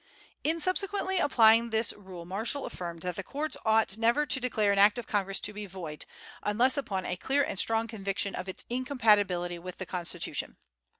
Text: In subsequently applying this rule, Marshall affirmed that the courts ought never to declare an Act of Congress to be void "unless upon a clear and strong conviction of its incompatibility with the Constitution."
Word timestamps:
In 0.43 0.59
subsequently 0.59 1.19
applying 1.19 1.69
this 1.69 1.93
rule, 1.93 2.25
Marshall 2.25 2.65
affirmed 2.65 3.03
that 3.03 3.15
the 3.15 3.21
courts 3.23 3.55
ought 3.63 3.99
never 3.99 4.25
to 4.25 4.39
declare 4.39 4.71
an 4.71 4.79
Act 4.79 4.97
of 4.97 5.05
Congress 5.05 5.39
to 5.41 5.53
be 5.53 5.67
void 5.67 6.07
"unless 6.41 6.75
upon 6.75 7.05
a 7.05 7.15
clear 7.15 7.43
and 7.43 7.59
strong 7.59 7.87
conviction 7.87 8.33
of 8.33 8.49
its 8.49 8.65
incompatibility 8.67 9.59
with 9.59 9.77
the 9.77 9.85
Constitution." 9.85 10.57